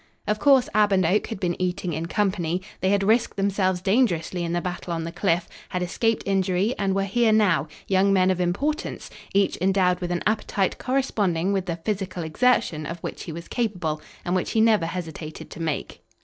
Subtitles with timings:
[0.25, 2.63] Of course Ab and Oak had been eating in company.
[2.79, 6.95] They had risked themselves dangerously in the battle on the cliff, had escaped injury and
[6.95, 11.75] were here now, young men of importance, each endowed with an appetite corresponding with the
[11.85, 16.01] physical exertion of which he was capable and which he never hesitated to make.